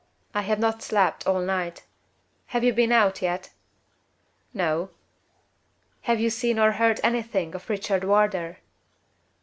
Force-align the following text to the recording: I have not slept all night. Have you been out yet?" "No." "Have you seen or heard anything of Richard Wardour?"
I 0.33 0.41
have 0.41 0.57
not 0.57 0.81
slept 0.81 1.27
all 1.27 1.41
night. 1.41 1.83
Have 2.47 2.63
you 2.63 2.73
been 2.73 2.91
out 2.91 3.21
yet?" 3.21 3.51
"No." 4.51 4.89
"Have 6.09 6.19
you 6.19 6.31
seen 6.31 6.57
or 6.57 6.71
heard 6.71 6.99
anything 7.03 7.53
of 7.53 7.69
Richard 7.69 8.03
Wardour?" 8.03 8.57